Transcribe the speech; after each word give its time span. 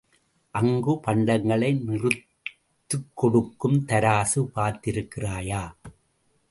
அங்குப் 0.51 1.07
பண்டங்களை 1.07 1.83
நிறுத்துக் 1.83 3.11
கொடுக்கும் 3.13 3.83
தராசு 3.87 4.47
பார்த்திருக்கிறாயா? 4.55 5.71